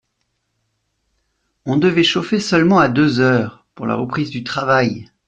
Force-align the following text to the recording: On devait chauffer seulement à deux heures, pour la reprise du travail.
On 1.67 1.77
devait 1.77 2.01
chauffer 2.03 2.39
seulement 2.39 2.79
à 2.79 2.89
deux 2.89 3.19
heures, 3.19 3.67
pour 3.75 3.85
la 3.85 3.93
reprise 3.93 4.31
du 4.31 4.43
travail. 4.43 5.11